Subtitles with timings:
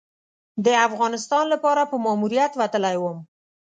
[0.65, 3.17] د افغانستان لپاره په ماموریت وتلی وم.